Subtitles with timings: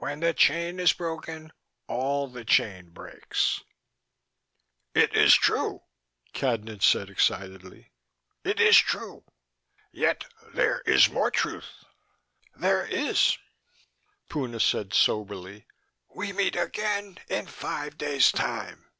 [0.00, 1.52] "When the chain is broken
[1.86, 3.60] all the chain breaks."
[4.92, 5.82] "It is true,"
[6.34, 7.92] Cadnan said excitedly.
[8.42, 9.22] "It is true.
[9.92, 11.84] Yet there is more truth"
[12.60, 13.38] "There is,"
[14.28, 15.68] Puna said soberly.
[16.12, 18.90] "We meet again in five days' time.